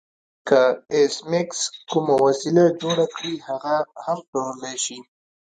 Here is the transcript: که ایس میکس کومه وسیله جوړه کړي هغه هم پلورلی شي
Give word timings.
که 0.47 0.61
ایس 0.95 1.15
میکس 1.31 1.61
کومه 1.91 2.15
وسیله 2.25 2.65
جوړه 2.81 3.05
کړي 3.15 3.33
هغه 3.47 3.75
هم 4.03 4.19
پلورلی 4.29 4.75
شي 4.85 4.99